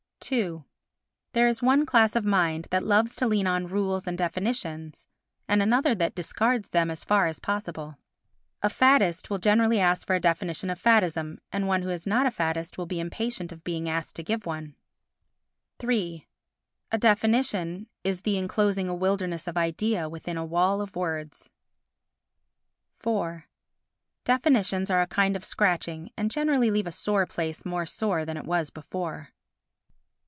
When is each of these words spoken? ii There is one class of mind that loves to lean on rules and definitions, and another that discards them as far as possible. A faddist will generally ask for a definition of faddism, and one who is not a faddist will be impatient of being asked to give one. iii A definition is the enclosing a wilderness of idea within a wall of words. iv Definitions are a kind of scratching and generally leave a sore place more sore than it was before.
ii 0.31 0.59
There 1.33 1.47
is 1.47 1.61
one 1.63 1.85
class 1.85 2.15
of 2.15 2.23
mind 2.23 2.67
that 2.69 2.85
loves 2.85 3.15
to 3.17 3.27
lean 3.27 3.47
on 3.47 3.67
rules 3.67 4.05
and 4.07 4.17
definitions, 4.17 5.07
and 5.47 5.61
another 5.61 5.93
that 5.95 6.15
discards 6.15 6.69
them 6.69 6.89
as 6.89 7.03
far 7.03 7.25
as 7.25 7.39
possible. 7.39 7.97
A 8.61 8.69
faddist 8.69 9.29
will 9.29 9.39
generally 9.39 9.79
ask 9.79 10.07
for 10.07 10.15
a 10.15 10.21
definition 10.21 10.69
of 10.69 10.79
faddism, 10.81 11.39
and 11.51 11.67
one 11.67 11.81
who 11.81 11.89
is 11.89 12.05
not 12.07 12.27
a 12.27 12.31
faddist 12.31 12.77
will 12.77 12.85
be 12.85 12.99
impatient 13.01 13.51
of 13.51 13.63
being 13.65 13.89
asked 13.89 14.15
to 14.15 14.23
give 14.23 14.45
one. 14.45 14.75
iii 15.83 16.27
A 16.91 16.97
definition 16.97 17.87
is 18.05 18.21
the 18.21 18.37
enclosing 18.37 18.87
a 18.87 18.95
wilderness 18.95 19.47
of 19.47 19.57
idea 19.57 20.07
within 20.07 20.37
a 20.37 20.45
wall 20.45 20.81
of 20.81 20.95
words. 20.95 21.49
iv 23.05 23.41
Definitions 24.23 24.89
are 24.91 25.01
a 25.01 25.07
kind 25.07 25.35
of 25.35 25.43
scratching 25.43 26.09
and 26.15 26.31
generally 26.31 26.69
leave 26.71 26.87
a 26.87 26.91
sore 26.91 27.25
place 27.25 27.65
more 27.65 27.87
sore 27.87 28.23
than 28.23 28.37
it 28.37 28.45
was 28.45 28.69
before. 28.69 29.29